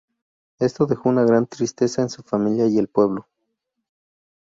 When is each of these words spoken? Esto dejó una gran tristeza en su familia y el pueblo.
Esto 0.57 0.87
dejó 0.87 1.09
una 1.09 1.23
gran 1.25 1.45
tristeza 1.45 2.01
en 2.01 2.09
su 2.09 2.23
familia 2.23 2.65
y 2.65 2.79
el 2.79 2.87
pueblo. 2.87 3.27